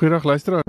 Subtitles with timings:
[0.00, 0.62] Goeiedag luisteraar.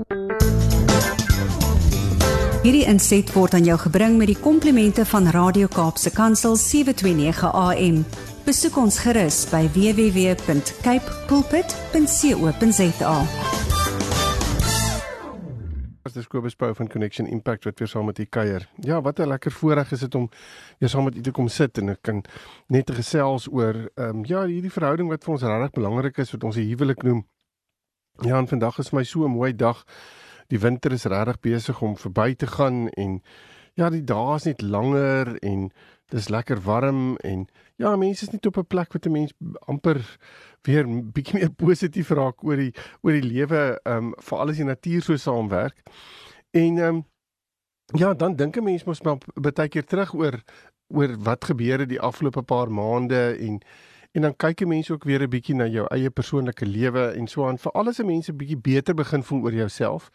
[2.62, 8.02] Hierdie inset word aan jou gebring met die komplimente van Radio Kaapse Kansel 729 AM.
[8.44, 13.16] Besoek ons gerus by www.cape pulpit.co.za.
[16.12, 18.68] Dis Kobus Pau van Connection Impact wat weer saam met u kuier.
[18.84, 20.28] Ja, wat 'n lekker voorreg is dit om
[20.78, 22.24] weer saam met u te kom sit en ek kan
[22.66, 26.44] net gesels oor ehm um, ja, hierdie verhouding wat vir ons regtig belangrik is wat
[26.44, 27.24] ons die huwelik noem.
[28.20, 29.84] Ja, en vandag is my so 'n mooi dag.
[30.46, 33.22] Die winter is regtig besig om verby te gaan en
[33.74, 35.70] ja, die dae is net langer en
[36.06, 39.32] dis lekker warm en ja, mense is net op 'n plek wat 'n mens
[39.66, 40.16] amper
[40.62, 44.64] weer bietjie meer positief raak oor die oor die lewe, ehm um, veral as die
[44.64, 45.82] natuur so saamwerk.
[46.50, 47.04] En ehm um,
[47.94, 50.42] ja, dan dink 'n mens mos maar baie keer terug oor
[50.88, 53.60] oor wat gebeur het die afgelope paar maande en
[54.12, 57.26] en dan kyk 'n mens ook weer 'n bietjie na jou eie persoonlike lewe en
[57.26, 57.58] so aan.
[57.58, 60.10] Vir alles 'n mens 'n bietjie beter begin voel oor jouself,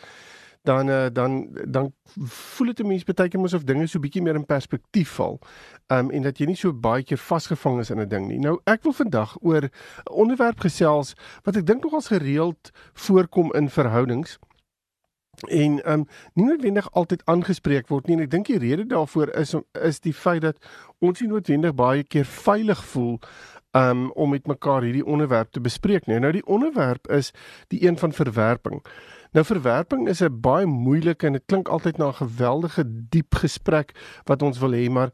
[0.64, 4.22] dan uh, dan dan voel dit 'n mens baie keer mos of dinge so bietjie
[4.22, 5.40] meer in perspektief val.
[5.88, 8.40] Um en dat jy nie so baie keer vasgevang is in 'n ding nie.
[8.40, 9.72] Nou ek wil vandag oor 'n
[10.12, 14.40] onderwerp gesels wat ek dink nogals gereeld voorkom in verhoudings
[15.46, 19.30] en ehm um, nie noodwendig altyd aangespreek word nie en ek dink die rede daarvoor
[19.38, 19.54] is
[19.86, 20.58] is die feit dat
[21.00, 23.20] ons nie noodwendig baie keer veilig voel
[23.72, 26.20] um, om met mekaar hierdie onderwerp te bespreek nie.
[26.20, 27.32] Nou die onderwerp is
[27.68, 28.84] die een van verwerping.
[29.32, 33.92] Nou verwerping is 'n baie moeilike en dit klink altyd na 'n geweldige diep gesprek
[34.26, 35.12] wat ons wil hê, maar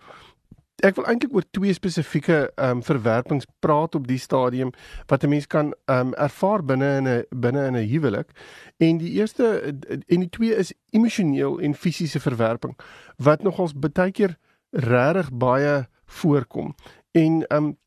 [0.84, 4.72] ek wil eintlik oor twee spesifieke ehm um, verwerpings praat op die stadium
[5.08, 8.30] wat 'n mens kan ehm um, ervaar binne in 'n binne in 'n huwelik.
[8.78, 9.76] En die eerste
[10.08, 12.78] en die twee is emosioneel en fisiese verwerping
[13.18, 14.38] wat nogals baie keer
[14.72, 16.76] regtig baie voorkom.
[17.12, 17.78] En ehm um,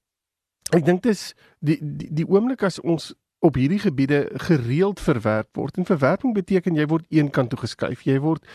[0.74, 3.14] Ek dink dis die die, die oomblik as ons
[3.44, 5.76] op hierdie gebiede gereeld verwerp word.
[5.76, 8.02] En verwerping beteken jy word een kant toe geskuif.
[8.06, 8.46] Jy word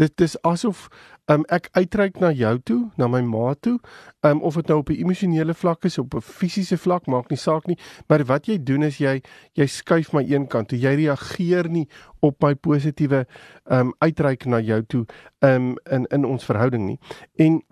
[0.00, 0.86] dit is asof
[1.28, 3.76] um, ek uitreik na jou toe, na my ma toe,
[4.24, 7.38] um, of dit nou op 'n emosionele vlak is, op 'n fisiese vlak, maak nie
[7.38, 7.78] saak nie,
[8.08, 9.20] maar wat jy doen is jy
[9.52, 10.78] jy skuif my een kant toe.
[10.78, 11.88] Jy reageer nie
[12.20, 13.26] op my positiewe
[13.70, 15.06] um, uitreik na jou toe
[15.40, 16.98] um, in in ons verhouding nie.
[17.36, 17.62] En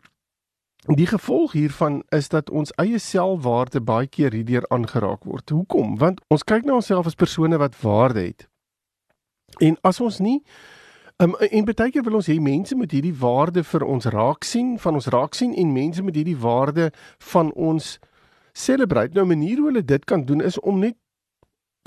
[0.87, 5.51] Die gevolg hiervan is dat ons eie selfwaarde baie keer hierdeur aangeraak word.
[5.51, 5.97] Hoekom?
[5.99, 8.47] Want ons kyk na onsself as persone wat waarde het.
[9.59, 10.43] En as ons nie
[11.23, 14.77] um, en baie keer wil ons hê mense moet hierdie waarde vir ons raak sien,
[14.79, 16.93] van ons raak sien en mense moet hierdie waarde
[17.33, 17.97] van ons
[18.55, 19.15] celebrate.
[19.15, 20.95] Nou 'n manier hoe hulle dit kan doen is om net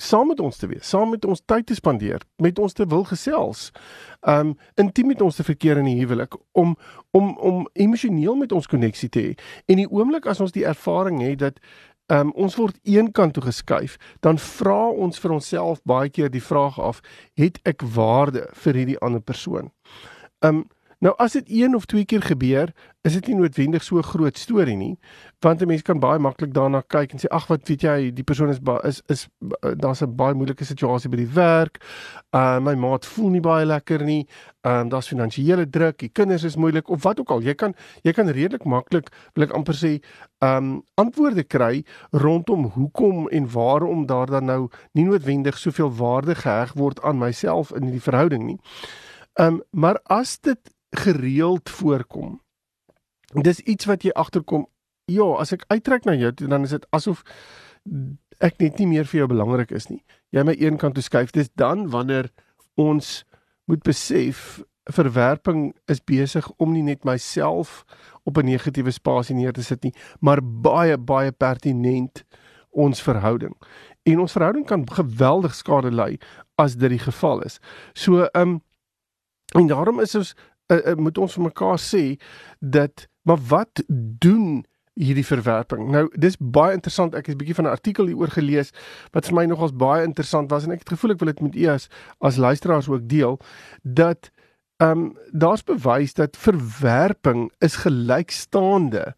[0.02, 3.04] saam met ons te wees, saam met ons tyd te spandeer, met ons te wil
[3.10, 3.70] gesels.
[4.28, 6.76] Um intiem met ons te verkeer in die huwelik om
[7.12, 9.38] om om emosioneel met ons koneksie te hê.
[9.68, 11.62] En die oomblik as ons die ervaring het dat
[12.10, 16.80] um ons word eenkant toe geskuif, dan vra ons vir onsself baie keer die vraag
[16.80, 17.02] af,
[17.38, 19.72] het ek waarde vir hierdie ander persoon?
[20.42, 20.66] Um
[21.00, 22.74] Nou as dit een of twee keer gebeur,
[23.08, 24.98] is dit nie noodwendig so 'n groot storie nie,
[25.40, 28.24] want 'n mens kan baie maklik daarna kyk en sê ag wat weet jy, die
[28.24, 29.28] persoon is is is
[29.78, 31.80] daar's 'n baie moeilike situasie by die werk.
[32.36, 34.28] Uh my maat voel nie baie lekker nie.
[34.62, 37.42] Ehm um, daar's finansiële druk, die kinders is moeilik of wat ook al.
[37.42, 37.74] Jy kan
[38.04, 40.02] jy kan redelik maklik wil ek amper sê
[40.42, 46.36] ehm um, antwoorde kry rondom hoekom en waarom daar dan nou nie noodwendig soveel waarde
[46.36, 48.60] geheg word aan myself in die verhouding nie.
[49.34, 52.42] Ehm um, maar as dit gereeld voorkom.
[53.42, 54.68] Dis iets wat jy agterkom.
[55.06, 57.24] Ja, as ek uittrek na jou, dan is dit asof
[58.40, 60.04] ek net nie meer vir jou belangrik is nie.
[60.32, 61.34] Jy my een kant toe skuif.
[61.36, 62.30] Dis dan wanneer
[62.80, 63.24] ons
[63.70, 67.84] moet besef verwerping is besig om nie net myself
[68.26, 72.24] op 'n negatiewe spasie neer te sit nie, maar baie baie pertinent
[72.70, 73.56] ons verhouding.
[74.04, 76.20] En ons verhouding kan geweldig skade ly
[76.56, 77.60] as dit die geval is.
[77.94, 78.62] So, ehm um,
[79.56, 80.36] en daarom is ons
[80.72, 82.04] uh, uh, moet ons vir mekaar sê
[82.60, 84.66] dat maar wat doen
[85.00, 85.88] hierdie verwerping.
[85.94, 87.16] Nou dis baie interessant.
[87.16, 88.72] Ek het 'n bietjie van 'n artikel hieroor gelees
[89.12, 91.56] wat vir my nogals baie interessant was en ek het gevoel ek wil dit met
[91.56, 93.40] u as as luisteraars ook deel
[93.84, 94.32] dat
[94.78, 99.16] ehm um, daar's bewys dat verwerping is gelykstaande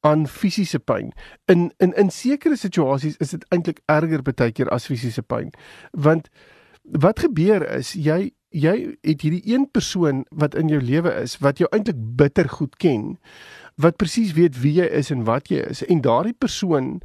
[0.00, 1.12] aan fisiese pyn.
[1.44, 5.50] In in in sekere situasies is dit eintlik erger baie keer as fisiese pyn.
[5.90, 6.28] Want
[6.82, 11.60] wat gebeur is jy jy het hierdie een persoon wat in jou lewe is wat
[11.60, 13.18] jou eintlik bitter goed ken
[13.76, 17.00] wat presies weet wie jy is en wat jy is en daardie persoon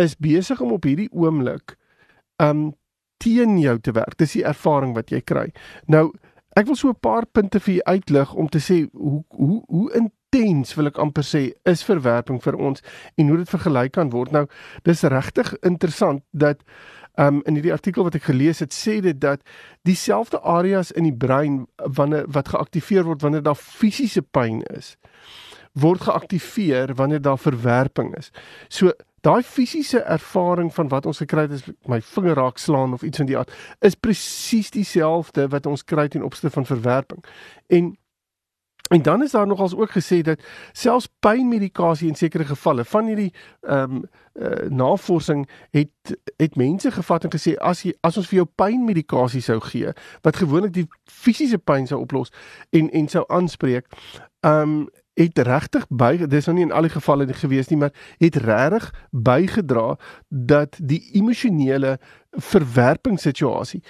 [0.00, 1.76] is besig om op hierdie oomblik
[2.42, 2.72] um
[3.22, 4.16] teen jou te werk.
[4.18, 5.48] Dis die ervaring wat jy kry.
[5.86, 6.10] Nou
[6.58, 9.92] ek wil so 'n paar punte vir u uitlig om te sê hoe hoe hoe
[9.94, 12.82] intens wil ek amper sê is verwerping vir ons
[13.16, 14.32] en hoe dit vergelyk kan word.
[14.32, 14.46] Nou
[14.82, 16.62] dis regtig interessant dat
[17.20, 19.42] Um in hierdie artikel wat ek gelees het, sê dit dat
[19.88, 24.96] dieselfde areas in die brein wanneer wat geaktiveer word wanneer daar fisiese pyn is,
[25.72, 28.30] word geaktiveer wanneer daar verwerping is.
[28.68, 28.92] So
[29.22, 33.20] daai fisiese ervaring van wat ons gekry het is my vinger raak slaan of iets
[33.22, 37.22] van die aard is presies dieselfde wat ons kry ten opsigte van verwerping.
[37.68, 37.92] En
[38.90, 40.42] En dan is daar nogals ook gesê dat
[40.72, 47.24] selfs pynmedikasie in sekere gevalle van hierdie ehm um, uh, navorsing het het mense gevat
[47.24, 49.92] en gesê as jy as ons vir jou pynmedikasie sou gee
[50.22, 52.32] wat gewoonlik die fisiese pyn sou oplos
[52.70, 53.86] en en sou aanspreek
[54.40, 57.92] ehm um, het regtig by dis nou nie in al die gevalle gewees nie maar
[58.18, 61.98] het regtig bygedra dat die emosionele
[62.32, 63.82] verwerpingssituasie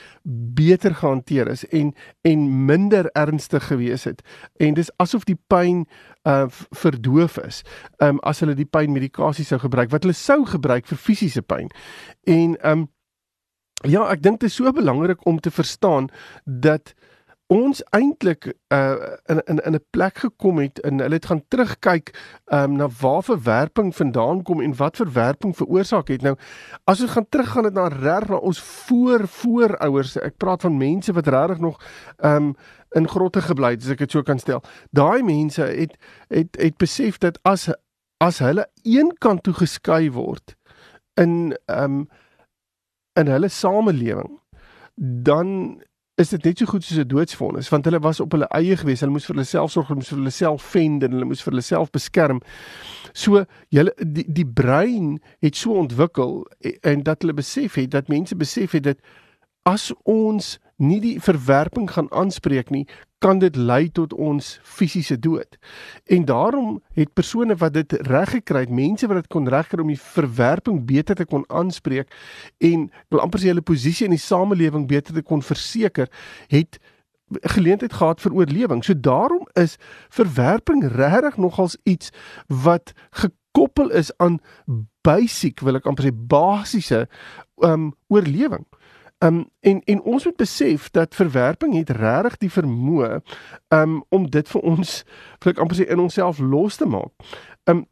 [0.54, 4.22] beter gehanteer is en en minder ernstig gewees het.
[4.56, 5.86] En dis asof die pyn
[6.26, 7.62] uh verdoof is
[8.02, 11.70] um as hulle die pynmedikasie sou gebruik wat hulle sou gebruik vir fisiese pyn.
[12.26, 12.88] En um
[13.86, 16.10] ja ek dink dit is so belangrik om te verstaan
[16.44, 16.94] dat
[17.46, 22.12] ons eintlik uh, in in in 'n plek gekom het en hulle het gaan terugkyk
[22.46, 26.22] um, na waar verwerping vandaan kom en wat verwerping veroorsaak het.
[26.22, 26.36] Nou
[26.84, 30.16] as ons gaan teruggaan dit na reg na ons voor voorouers.
[30.16, 31.80] Ek praat van mense wat regtig nog
[32.24, 32.54] um,
[32.90, 34.62] in grotte gebly het, as ek dit so kan stel.
[34.90, 35.96] Daai mense het
[36.28, 37.68] het het besef dat as
[38.22, 40.56] as hulle een kant toe geskei word
[41.20, 42.08] in um,
[43.18, 44.38] in hulle samelewing
[44.96, 45.82] dan
[46.22, 49.00] is dit net so goed soos 'n doodsvonnis want hulle was op hulle eie gewees.
[49.00, 51.42] Hulle moes vir hulle self sorg, hulle moes vir hulle self fend en hulle moes
[51.42, 52.40] vir hulle self beskerm.
[53.12, 56.46] So julle die die brein het so ontwikkel
[56.82, 58.98] en dat hulle besef het dat mense besef het dat
[59.68, 62.86] as ons nie die verwerping gaan aanspreek nie,
[63.22, 65.58] kan dit lei tot ons fisiese dood.
[66.10, 69.92] En daarom het persone wat dit reg gekry het, mense wat dit kon regkry om
[69.92, 72.10] die verwerping beter te kon aanspreek
[72.58, 76.10] en wil amper sê hulle posisie in die samelewing beter te kon verseker,
[76.50, 76.80] het
[77.54, 78.82] geleentheid gehad vir oorlewing.
[78.84, 79.78] So daarom is
[80.10, 82.10] verwerping regtig nogals iets
[82.46, 82.92] wat
[83.22, 84.40] gekoppel is aan
[85.06, 87.06] basic, wil ek amper sê basiese
[87.62, 88.66] um oorlewing.
[89.22, 93.20] Um en en ons moet besef dat verwerping het regtig die vermoë
[93.68, 95.04] um om dit vir ons
[95.44, 97.12] vir ek amper sê in onsself los te maak.
[97.70, 97.86] Um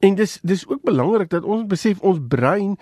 [0.00, 2.76] en dis dis ook belangrik dat ons besef ons brein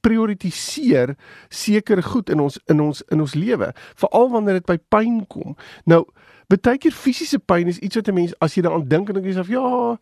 [0.00, 1.16] prioritiseer
[1.48, 5.56] sekere goed in ons in ons in ons lewe, veral wanneer dit by pyn kom.
[5.84, 6.04] Nou
[6.50, 9.26] Baie keer fisiese pyn is iets wat 'n mens as jy daaraan dink en dink
[9.26, 9.98] jy self ja,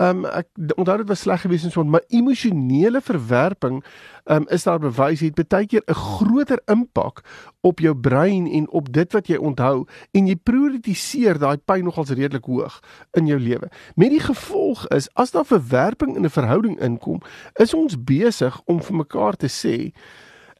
[0.00, 0.48] ehm um, ek
[0.80, 3.82] onthou dit was sleg geweest en so, maar emosionele verwerping
[4.24, 7.20] ehm um, is daar bewys het baie keer 'n groter impak
[7.60, 12.10] op jou brein en op dit wat jy onthou en jy prioritiseer daai pyn nogals
[12.10, 12.80] redelik hoog
[13.12, 13.68] in jou lewe.
[13.94, 17.20] Met die gevolg is as daar verwerping in 'n verhouding inkom,
[17.54, 19.92] is ons besig om vir mekaar te sê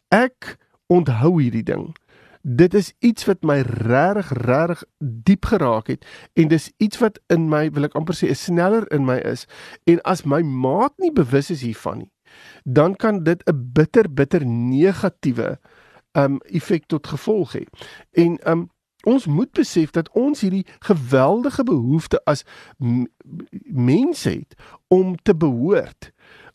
[0.08, 1.94] ek onthou hierdie ding
[2.42, 7.48] dit is iets wat my regtig regtig diep geraak het en dis iets wat in
[7.48, 9.46] my wil ek amper sê is sneller in my is.
[9.86, 12.12] En as my maat nie bewus is hiervan nie
[12.64, 15.58] dan kan dit 'n bitter bitter negatiewe
[16.12, 17.64] um effek tot gevolg hê.
[18.10, 18.70] En um
[19.02, 22.44] ons moet besef dat ons hierdie geweldige behoefte as
[23.66, 24.54] mense het
[24.88, 26.12] om te behoort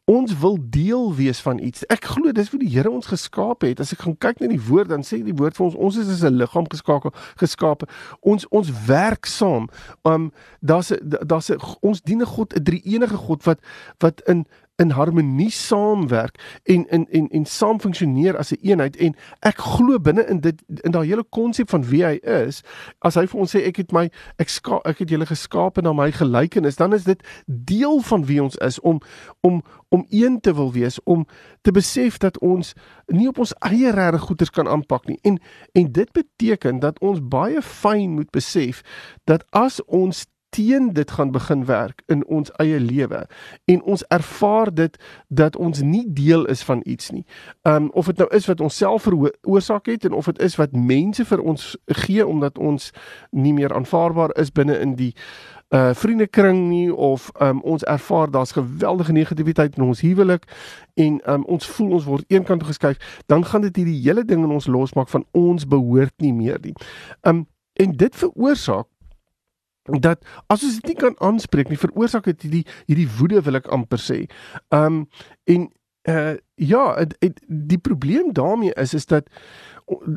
[0.07, 1.83] ons wil deel wees van iets.
[1.91, 3.81] Ek glo dis wat die Here ons geskaap het.
[3.83, 6.11] As ek gaan kyk na die woord, dan sê die woord vir ons ons is
[6.13, 7.89] as 'n liggaam geskakel, geskape.
[8.21, 9.67] Ons ons werk saam.
[10.07, 13.59] Um daar's daar's ons dien 'n God, 'n drie enige God wat
[13.99, 18.95] wat in in harmonie saamwerk en en en en saam funksioneer as 'n een eenheid
[18.95, 22.63] en ek glo binne in dit in daai hele konsep van wie hy is
[22.99, 25.93] as hy vir ons sê ek het my ek ska, ek het julle geskaap na
[25.93, 29.01] my gelykenis dan is dit deel van wie ons is om
[29.41, 31.25] om om een te wil wees om
[31.61, 32.73] te besef dat ons
[33.07, 35.19] nie op ons eie regte goeders kan aanpak nie.
[35.21, 35.39] En
[35.71, 38.83] en dit beteken dat ons baie fyn moet besef
[39.23, 43.27] dat as ons teen dit gaan begin werk in ons eie lewe
[43.65, 47.25] en ons ervaar dit dat ons nie deel is van iets nie.
[47.61, 50.71] Um of dit nou is wat ons self veroorsaak het en of dit is wat
[50.71, 52.91] mense vir ons gee omdat ons
[53.31, 55.13] nie meer aanvaarbaar is binne in die
[55.75, 60.47] uh vriendekring nie of um ons ervaar daar's geweldige negativiteit in ons huwelik
[60.93, 64.51] en um ons voel ons word eenkant geskuif, dan gaan dit hierdie hele ding in
[64.51, 66.73] ons losmaak van ons behoort nie meer nie.
[67.21, 68.87] Um en dit veroorsaak
[69.87, 73.71] dat as ons dit nie kan aanspreek nie veroorsaak dit hierdie hierdie woede wil ek
[73.71, 74.25] amper sê.
[74.75, 75.05] Um
[75.45, 75.69] en
[76.07, 79.27] uh ja, het, het, die probleem daarmee is is dat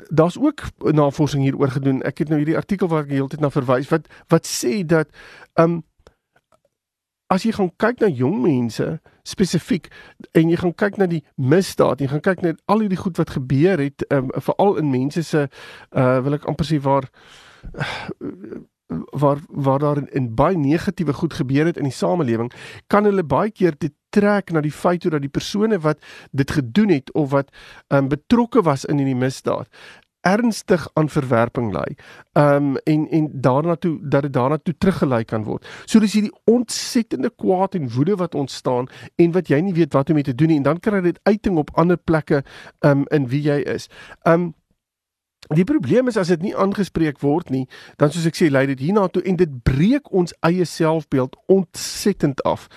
[0.08, 2.02] daar's ook navorsing hieroor gedoen.
[2.02, 5.10] Ek het nou hierdie artikel wat ek heeltyd na verwys wat wat sê dat
[5.54, 5.82] um
[7.30, 8.86] as jy gaan kyk na jong mense
[9.22, 9.86] spesifiek
[10.34, 13.30] en jy gaan kyk na die misdaad, jy gaan kyk na al hierdie goed wat
[13.36, 17.06] gebeur het, um, veral in mense se uh wil ek amper sê waar
[19.12, 22.52] waar waar daar in, in baie negatiewe goed gebeur het in die samelewing,
[22.86, 25.98] kan hulle baie keer dit trek na die feit dat die persone wat
[26.32, 27.50] dit gedoen het of wat
[27.88, 29.70] um, betrokke was in hierdie misdaad
[30.20, 31.96] ernstig aan verwerping lei.
[32.32, 35.66] Um en en daarna toe dat dit daarna toe teruggelei kan word.
[35.84, 40.08] So dis hierdie ontsettende kwaad en woede wat ontstaan en wat jy nie weet wat
[40.08, 42.42] om mee te doen nie en dan kry dit uiting op ander plekke
[42.80, 43.88] um in wie jy is.
[44.22, 44.52] Um
[45.54, 47.64] Die probleem is as dit nie aangespreek word nie,
[47.98, 52.68] dan soos ek sê, lei dit hiernatoe en dit breek ons eie selfbeeld ontsettend af.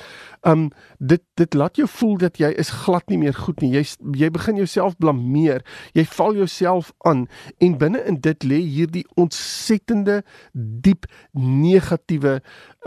[0.42, 3.70] Um dit dit laat jou voel dat jy is glad nie meer goed nie.
[3.78, 3.86] Jy
[4.18, 5.62] jy begin jouself blameer.
[5.94, 7.28] Jy val jouself aan
[7.62, 11.06] en binne in dit lê hierdie ontsettende diep
[11.38, 12.40] negatiewe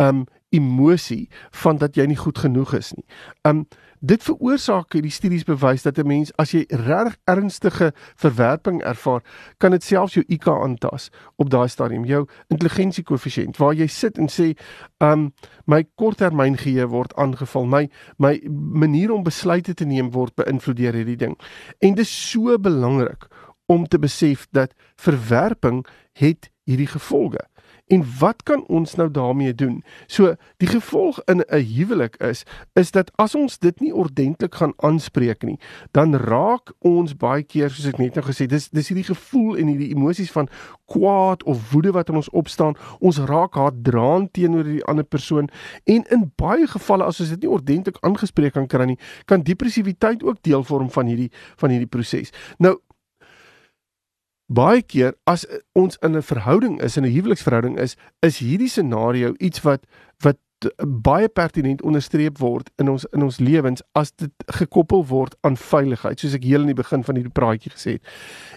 [0.03, 1.29] um emosie
[1.63, 3.07] van dat jy nie goed genoeg is nie.
[3.47, 3.69] Um
[4.07, 9.23] Dit veroorsaak hierdie studies bewys dat 'n mens as jy reg ernstige verwerping ervaar,
[9.59, 14.29] kan dit selfs jou IQ aantas op daai stadium, jou intelligensiekoëffisiënt waar jy sit en
[14.29, 14.55] sê,
[14.99, 15.33] "Um
[15.67, 18.41] my korttermyngeheue word aangeval, my my
[18.73, 21.37] manier om besluite te neem word beïnvloed deur hierdie ding."
[21.81, 23.27] En dit is so belangrik
[23.67, 27.41] om te besef dat verwerping het hierdie gevolge.
[27.87, 29.85] En wat kan ons nou daarmee doen?
[30.07, 34.73] So die gevolg in 'n huwelik is is dat as ons dit nie ordentlik gaan
[34.77, 35.59] aanspreek nie,
[35.91, 39.67] dan raak ons baie keer soos ek net nou gesê, dis dis hierdie gevoel en
[39.67, 40.49] hierdie emosies van
[40.85, 42.75] kwaad of woede wat in ons opstaan.
[42.99, 45.49] Ons raak haatdraand teenoor die ander persoon
[45.85, 50.23] en in baie gevalle as ons dit nie ordentlik aangespreek kan kry nie, kan depressiwiteit
[50.23, 52.33] ook deel vorm van hierdie van hierdie proses.
[52.59, 52.81] Nou
[54.47, 59.35] baie keer as ons in 'n verhouding is, in 'n huweliksverhouding is, is hierdie scenario
[59.39, 59.87] iets wat
[60.23, 60.39] wat
[61.03, 66.21] baie pertinent onderstreep word in ons in ons lewens as dit gekoppel word aan veiligheid
[66.21, 68.15] soos ek heel in die begin van hierdie praatjie gesê het.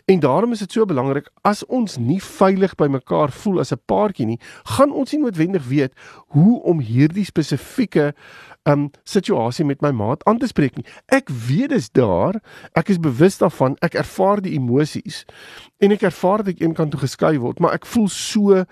[0.08, 3.82] En daarom is dit so belangrik as ons nie veilig by mekaar voel as 'n
[3.86, 4.40] paartjie nie,
[4.78, 5.94] gaan ons nie noodwendig weet
[6.32, 8.14] hoe om hierdie spesifieke
[8.64, 10.86] um situasie met my maat aan te spreek nie.
[11.08, 12.40] Ek weet dis daar,
[12.74, 15.26] ek is bewus daarvan, ek ervaar die emosies
[15.80, 18.64] en ek ervaar dat ek eenkant toe geskei word, maar ek voel so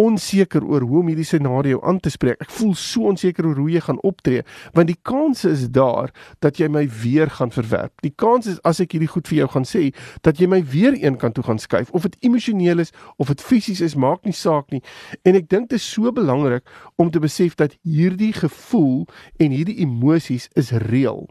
[0.00, 2.40] onseker oor hoe om hierdie scenario aan te spreek.
[2.40, 4.44] Ek voel so onseker oor hoe jy gaan optree,
[4.76, 6.12] want die kans is daar
[6.44, 7.94] dat jy my weer gaan verwerp.
[8.04, 9.90] Die kans is as ek hierdie goed vir jou gaan sê,
[10.24, 13.44] dat jy my weer een kant toe gaan skuif of dit emosioneel is of dit
[13.44, 14.82] fisies is, maak nie saak nie.
[15.28, 19.06] En ek dink dit is so belangrik om te besef dat hierdie gevoel
[19.38, 21.28] en hierdie emosies is reël.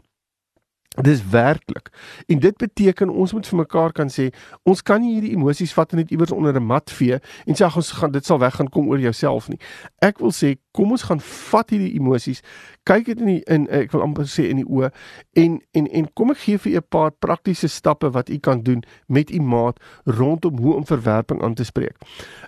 [1.00, 1.88] Dis werklik.
[2.26, 4.26] En dit beteken ons moet vir mekaar kan sê,
[4.68, 7.64] ons kan nie hierdie emosies vat en net iewers onder 'n mat vee en sê
[7.64, 9.58] ons gaan dit sal weggaan kom oor jouself nie.
[9.98, 12.42] Ek wil sê, kom ons gaan vat hierdie emosies,
[12.84, 14.90] kyk dit in die, in ek wil amper sê in die oë
[15.32, 18.82] en en en kom ek gee vir 'n paar praktiese stappe wat u kan doen
[19.06, 21.96] met u maat rondom hoe om verwerping aan te spreek.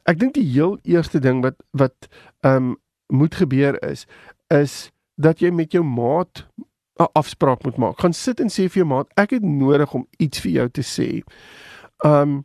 [0.05, 2.09] Ek dink die heel eerste ding wat wat
[2.41, 2.77] ehm um,
[3.09, 4.07] moet gebeur is
[4.49, 6.47] is dat jy met jou maat
[7.01, 8.01] 'n afspraak moet maak.
[8.01, 10.83] Gaan sit en sê vir jou maat, ek het nodig om iets vir jou te
[10.83, 11.23] sê.
[12.05, 12.45] Um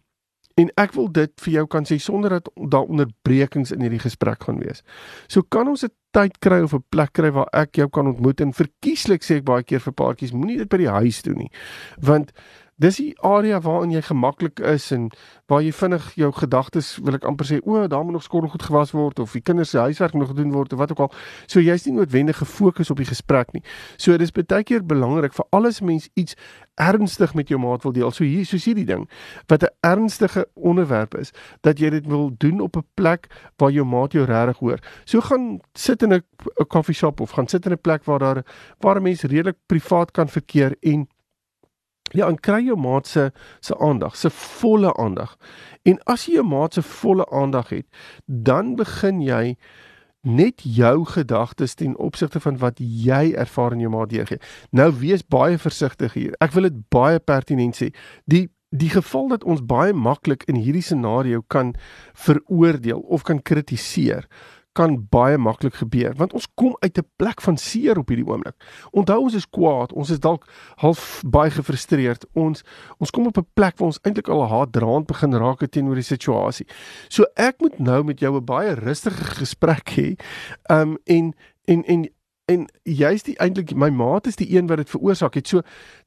[0.60, 4.44] en ek wil dit vir jou kan sê sonder dat daar onderbrekings in hierdie gesprek
[4.44, 4.84] gaan wees.
[5.28, 8.42] So kan ons 'n tyd kry of 'n plek kry waar ek jou kan ontmoet
[8.42, 11.52] en verkieslik sê ek baie keer vir paartjies, moenie dit by die huis doen nie.
[12.02, 12.32] Want
[12.80, 15.10] dis die area waarin jy gemaklik is en
[15.52, 18.64] waar jy vinnig jou gedagtes wil ek amper sê o, daar moet nog skoon goed
[18.64, 21.12] gewas word of die kinders se huiswerk moet gedoen word of wat ook al.
[21.48, 23.64] So jy's nie noodwendig gefokus op die gesprek nie.
[23.98, 26.38] So dis baie keer belangrik vir alles mens iets
[26.80, 28.14] ernstig met jou maat wil deel.
[28.16, 29.10] So hier soos hierdie ding
[29.52, 33.86] wat 'n ernstige onderwerp is, dat jy dit wil doen op 'n plek waar jou
[33.86, 34.80] maat jou regtig hoor.
[35.06, 36.24] So gaan sit in 'n
[36.68, 38.46] koffieshop of gaan sit in 'n plek waar daar
[38.80, 41.08] waar mense redelik privaat kan verkeer en
[42.16, 45.38] Ja, en kry jou maat se se aandag, se volle aandag.
[45.84, 47.88] En as jy jou maat se volle aandag het,
[48.26, 49.56] dan begin jy
[50.22, 54.40] net jou gedagtes ten opsigte van wat jy ervaar in jou maat deurgee.
[54.72, 56.36] Nou wees baie versigtig hier.
[56.44, 57.94] Ek wil dit baie pertinent sê.
[58.26, 61.72] Die die geval dat ons baie maklik in hierdie scenario kan
[62.14, 64.28] veroordeel of kan kritiseer
[64.80, 68.56] kan baie maklik gebeur want ons kom uit 'n plek van seer op hierdie oomblik.
[68.92, 72.26] Onthou ons is kwaad, ons is dalk half baie gefrustreerd.
[72.34, 72.64] Ons
[72.98, 76.68] ons kom op 'n plek waar ons eintlik al haatdraand begin raak teenoor die situasie.
[77.10, 80.16] So ek moet nou met jou 'n baie rustige gesprek hê.
[80.70, 81.34] Um en
[81.66, 82.10] en en
[82.50, 85.48] en jy's die eintlik my maat is die een wat dit veroorsaak het.
[85.48, 85.62] So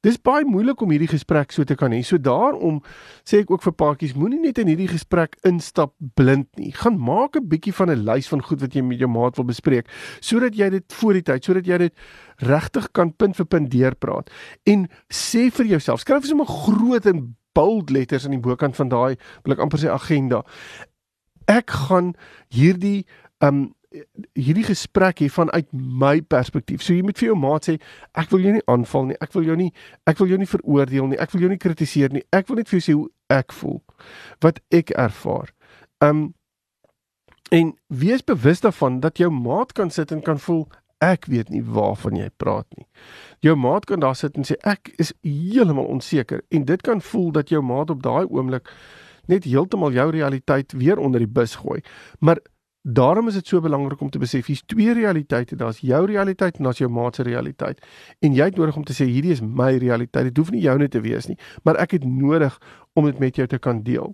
[0.05, 2.01] dis baie moeilik om hierdie gesprek so te kan hê.
[2.05, 2.81] So daarom
[3.27, 6.73] sê ek ook vir paartjies, moenie net in hierdie gesprek instap blind nie.
[6.75, 9.45] Gaan maak 'n bietjie van 'n lys van goed wat jy met jou maat wil
[9.45, 9.87] bespreek
[10.19, 11.93] sodat jy dit voor die tyd, sodat jy dit
[12.37, 14.29] regtig kan punt vir punt deurpraat.
[14.65, 19.15] En sê vir jouself, skryf sommer groot en bold letters aan die bokant van daai
[19.43, 20.43] wil ek amper sê agenda.
[21.47, 22.13] Ek gaan
[22.49, 23.05] hierdie
[23.43, 23.73] um
[24.33, 26.81] hierdie gesprek hier vanuit my perspektief.
[26.81, 27.77] So jy moet vir jou maat sê,
[28.17, 29.17] ek wil jou nie aanval nie.
[29.21, 29.71] Ek wil jou nie
[30.09, 31.19] ek wil jou nie veroordeel nie.
[31.21, 32.23] Ek wil jou nie kritiseer nie.
[32.33, 33.81] Ek wil net vir jou sê hoe ek voel.
[34.45, 35.53] Wat ek ervaar.
[36.03, 36.31] Um
[37.53, 40.65] en wees bewus daarvan dat jou maat kan sit en kan voel
[41.03, 42.87] ek weet nie waarvan jy praat nie.
[43.45, 47.31] Jou maat kan daar sit en sê ek is heeltemal onseker en dit kan voel
[47.35, 48.71] dat jou maat op daai oomblik
[49.31, 51.81] net heeltemal jou realiteit weer onder die bus gooi.
[52.19, 52.41] Maar
[52.85, 55.55] Daarom is dit so belangrik om te besef hier's twee realiteite.
[55.55, 57.79] Daar's jou realiteit en daar's jou maat se realiteit.
[58.19, 60.25] En jy het nodig om te sê hierdie is my realiteit.
[60.33, 62.57] Dit hoef nie joune te wees nie, maar ek het nodig
[62.93, 64.11] om dit met jou te kan deel.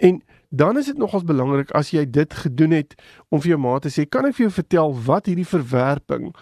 [0.00, 2.96] En dan is dit nogals belangrik as jy dit gedoen het
[3.28, 6.32] om vir jou maat te sê, kan ek vir jou vertel wat hierdie verwerping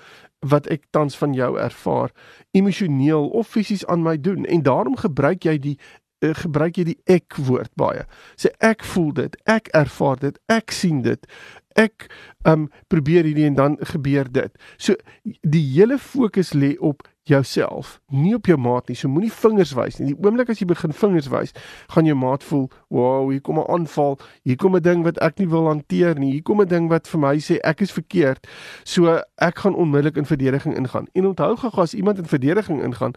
[0.44, 2.12] wat ek tans van jou ervaar
[2.52, 5.78] emosioneel of fisies aan my doen en daarom gebruik jy die
[6.20, 8.06] gebruik jy die ek woord baie.
[8.36, 11.26] Sê ek voel dit, ek ervaar dit, ek sien dit
[11.74, 12.08] ek
[12.48, 14.52] um probeer hierdie en dan gebeur dit.
[14.78, 14.96] So
[15.42, 18.96] die hele fokus lê op jouself, nie op jou maat nie.
[18.96, 20.10] So moenie vingers wys nie.
[20.10, 21.54] Die oomblik as jy begin vingers wys,
[21.94, 24.18] gaan jou maat voel, "Wow, hier kom 'n aanval.
[24.44, 26.32] Hier kom 'n ding wat ek nie wil hanteer nie.
[26.32, 28.46] Hier kom 'n ding wat vir my sê ek is verkeerd."
[28.84, 31.06] So ek gaan onmiddellik in verdediging ingaan.
[31.12, 33.12] En onthou gou as iemand in verdediging ingaan,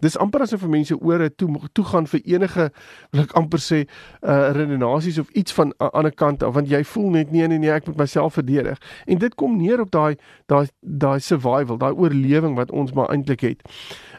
[0.00, 2.72] dis amper asof vir mense ore toe toe gaan vir enige
[3.12, 3.86] wil ek amper sê
[4.22, 7.46] uh redenasies of iets van 'n uh, ander kant af, want jy voel net nee
[7.46, 8.78] nee nee, ek moet myself verdedig.
[9.06, 10.16] En dit kom neer op daai
[10.46, 13.64] daai daai survival, daai oorlewing wat ons maar eintlik het het.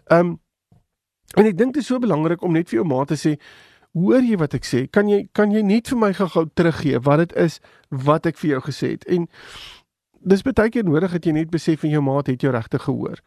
[0.09, 0.39] Ehm um,
[1.33, 3.31] en ek dink dit is so belangrik om net vir jou ma te sê,
[3.97, 4.83] hoor jy wat ek sê?
[4.89, 7.59] Kan jy kan jy net vir my gou-gou teruggee wat dit is
[7.89, 9.07] wat ek vir jou gesê het?
[9.09, 9.25] En
[10.23, 13.19] dis baie keer nodig dat jy net besef en jou maat het jou regtig gehoor.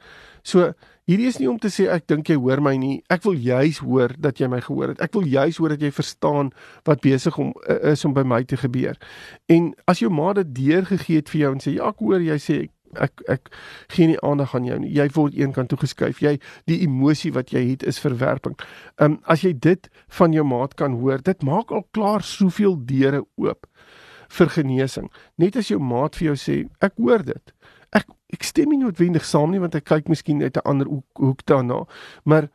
[0.46, 0.70] So
[1.06, 3.00] hierdie is nie om te sê ek dink jy hoor my nie.
[3.12, 5.02] Ek wil juis hoor dat jy my gehoor het.
[5.04, 6.52] Ek wil juis hoor dat jy verstaan
[6.88, 7.52] wat besig om
[7.92, 8.96] is om by my te gebeur.
[9.52, 12.40] En as jou maat dit deurgegee het vir jou en sê ja, ek hoor jy
[12.42, 12.72] sê ek
[13.28, 13.50] ek
[13.92, 14.92] gee nie aandag aan jou nie.
[14.94, 16.22] Jy word eenkant toe geskuif.
[16.22, 18.56] Jy die emosie wat jy het is verwerping.
[18.96, 22.76] Ehm um, as jy dit van jou maat kan hoor, dit maak al klaar soveel
[22.86, 23.66] deure oop
[24.28, 25.10] vir genesing.
[25.38, 27.54] Net as jou maat vir jou sê, ek hoor dit.
[27.94, 31.06] Ek ek stem nie noodwendig saam nie want ek kyk miskien uit 'n ander hoek,
[31.18, 31.86] hoek daarna,
[32.24, 32.48] maar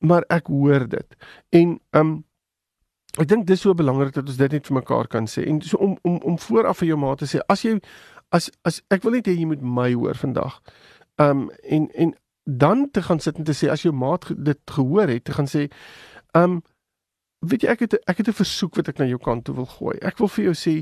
[0.00, 1.16] maar ek hoor dit.
[1.50, 2.24] En ehm um,
[3.20, 5.44] ek dink dis so belangrik dat ons dit net vir mekaar kan sê.
[5.46, 7.78] En so om om om vooraf vir jou maat te sê, as jy
[8.32, 10.58] as as ek wil net hê jy moet my hoor vandag.
[11.20, 12.14] Um en en
[12.44, 15.50] dan te gaan sit en te sê as jou maat dit gehoor het, te gaan
[15.50, 15.68] sê
[16.38, 16.60] um
[17.46, 19.66] weet jy ek het ek het 'n versoek wat ek na jou kant toe wil
[19.66, 19.98] gooi.
[20.02, 20.74] Ek wil vir jou sê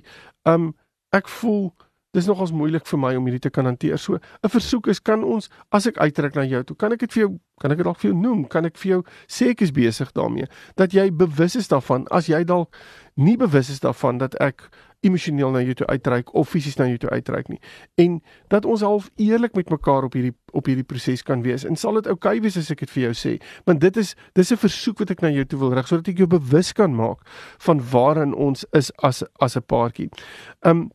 [0.45, 0.75] um
[1.13, 1.75] ek voel
[2.17, 3.99] dis nogals moeilik vir my om hierdie te kan hanteer.
[3.99, 7.13] So 'n versoek is kan ons as ek uitreik na jou toe, kan ek dit
[7.13, 8.49] vir jou kan ek dit dalk vir jou noem?
[8.49, 10.47] Kan ek vir jou sê ek is besig daarmee
[10.77, 12.75] dat jy bewus is daarvan as jy dalk
[13.17, 14.71] nie bewus is daarvan dat ek
[15.01, 17.61] emosioneel na jou toe uitreik of fisies na jou toe uitreik nie.
[17.97, 18.21] En
[18.53, 21.65] dat ons half eerlik met mekaar op hierdie op hierdie proses kan wees.
[21.65, 23.33] En sal dit oukei okay wees as ek dit vir jou sê?
[23.65, 26.19] Want dit is dis 'n versoek wat ek na jou toe wil rig sodat ek
[26.19, 27.21] jou bewus kan maak
[27.59, 30.11] van waarin ons is as as 'n paartjie.
[30.65, 30.91] Um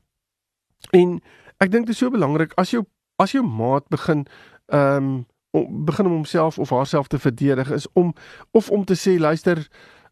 [0.91, 1.21] en
[1.63, 2.83] ek dink dit is so belangrik as jou
[3.21, 4.25] as jou maat begin
[4.73, 8.13] um om begin om homself of haarself te verdedig is om
[8.51, 9.67] of om te sê luister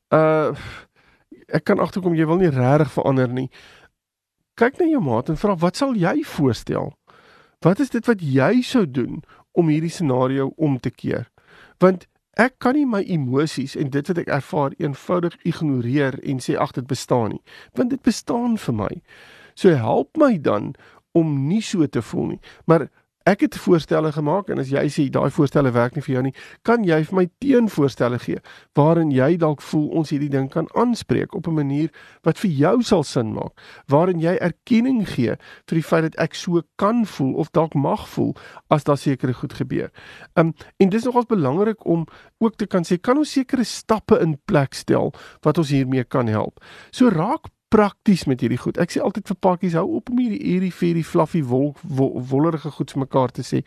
[0.09, 0.55] uh
[1.53, 3.49] ek kan agterkom jy wil nie regtig verander nie
[4.59, 6.91] kyk na jou maat en vra wat sal jy voorstel?
[7.65, 9.21] Wat is dit wat jy sou doen
[9.57, 11.29] om hierdie scenario om te keer?
[11.81, 12.05] Want
[12.37, 16.73] ek kan nie my emosies en dit wat ek ervaar eenvoudig ignoreer en sê ag
[16.77, 17.41] dit bestaan nie,
[17.77, 18.91] want dit bestaan vir my.
[19.55, 20.73] So help my dan
[21.13, 22.39] om nie so te voel nie.
[22.65, 22.89] Maar
[23.23, 26.33] Ek het voorstelle gemaak en as jy sê daai voorstelle werk nie vir jou nie,
[26.67, 28.41] kan jy vir my teenvoorstelle gee
[28.75, 31.89] waarin jy dalk voel ons hierdie ding kan aanspreek op 'n manier
[32.27, 33.55] wat vir jou sal sin maak,
[33.87, 35.37] waarin jy erkenning gee
[35.69, 38.35] vir die feit dat ek so kan voel of dalk mag voel
[38.69, 39.89] as daar sekere goed gebeur.
[40.35, 42.05] Um en dis nogals belangrik om
[42.39, 45.13] ook te kan sê kan ons sekere stappe in plek stel
[45.43, 46.59] wat ons hiermee kan help.
[46.91, 48.77] So raak prakties met hierdie goed.
[48.77, 52.13] Ek sê altyd vir pakkies hou op om hierdie hierdie vir die fluffy wol, wol
[52.29, 53.63] wollerige goed vir mekaar te sê.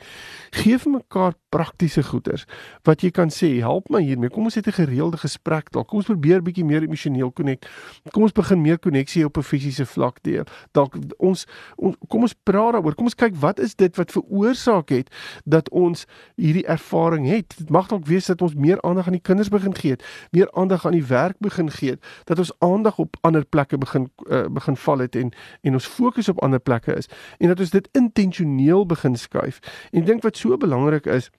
[0.54, 2.44] Geef mekaar praktiese goeders
[2.86, 4.30] wat jy kan sê, help my hiermee.
[4.32, 5.88] Kom ons het 'n gereelde gesprek dalk.
[5.88, 7.66] Kom ons probeer bietjie meer emosioneel connect.
[8.12, 10.44] Kom ons begin meer koneksie op 'n fisiese vlak deel.
[10.72, 12.94] Dalk ons, ons kom ons praat daaroor.
[12.94, 15.08] Kom ons kyk wat is dit wat veroorsaak het
[15.44, 17.54] dat ons hierdie ervaring het.
[17.58, 20.52] Dit mag dalk wees dat ons meer aandag aan die kinders begin gee het, meer
[20.52, 24.46] aandag aan die werk begin gee het, dat ons aandag op ander plekke begin uh,
[24.48, 27.88] begin val het en en ons fokus op ander plekke is en dat ons dit
[27.92, 29.60] intentioneel begin skuif.
[29.90, 31.30] En ek dink wat so belangrik is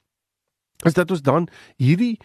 [0.85, 2.17] is dat ons dan hierdie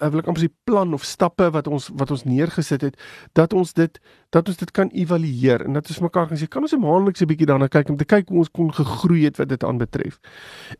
[0.00, 2.94] ek wil amper sê plan of stappe wat ons wat ons neergesit het
[3.36, 3.98] dat ons dit
[4.34, 7.22] dat ons dit kan evalueer en dat ons mekaar kan sê kan ons 'n maandeliks
[7.22, 10.18] 'n bietjie daarna kyk om te kyk hoe ons kon gegroei het wat dit aanbetref.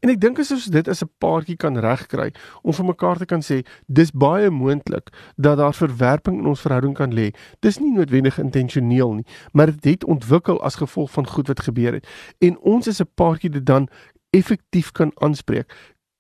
[0.00, 3.26] En ek dink as ons dit as 'n paartjie kan regkry om vir mekaar te
[3.26, 7.34] kan sê dis baie moontlik dat daar verwerping in ons verhouding kan lê.
[7.60, 11.92] Dis nie noodwendig intentioneel nie, maar dit het ontwikkel as gevolg van goed wat gebeur
[11.92, 12.06] het.
[12.38, 13.88] En ons is 'n paartjie dit dan
[14.30, 15.72] effektief kan aanspreek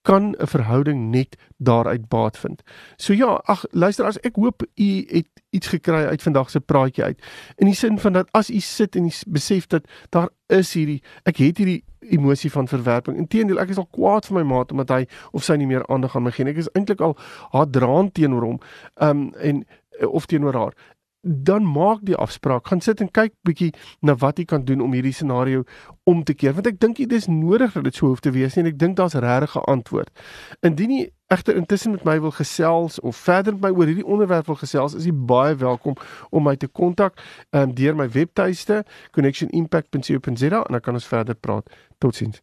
[0.06, 2.62] kan 'n verhouding net daaruit baat vind.
[2.96, 7.04] So ja, ag luister as ek hoop u het iets gekry uit vandag se praatjie
[7.04, 7.22] uit.
[7.56, 11.02] In die sin van dat as u sit en u besef dat daar is hierdie
[11.22, 13.16] ek het hierdie emosie van verwerping.
[13.16, 16.16] Inteendeel, ek is al kwaad vir my maat omdat hy of sy nie meer aandag
[16.16, 16.52] aan my gee nie.
[16.52, 17.16] Ek is eintlik al
[17.50, 18.60] haatdraand teenoor hom.
[18.94, 19.66] Um en
[20.06, 20.74] of teenoor haar
[21.26, 22.66] dan maak die afspraak.
[22.66, 25.64] Gaan sit en kyk bietjie na wat jy kan doen om hierdie scenario
[26.04, 26.54] om te keer.
[26.54, 28.78] Want ek dink dit is nodig dat dit so hoef te wees nie en ek
[28.78, 30.10] dink daar's regtig 'n antwoord.
[30.62, 34.46] Indien jy egter intussen met my wil gesels of verder met my oor hierdie onderwerp
[34.46, 35.96] wil gesels, is jy baie welkom
[36.30, 37.18] om my te kontak
[37.50, 41.70] um, deur my webtuiste connectionimpact.co.za en dan kan ons verder praat.
[41.98, 42.42] Totsiens.